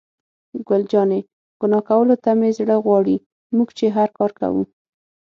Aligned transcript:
ګل 0.67 0.83
جانې: 0.91 1.19
ګناه 1.59 1.83
کولو 1.89 2.15
ته 2.23 2.31
مې 2.39 2.49
زړه 2.57 2.75
غواړي، 2.85 3.17
موږ 3.55 3.69
چې 3.77 3.85
هر 3.97 4.09
کار 4.17 4.31
کوو. 4.39 4.63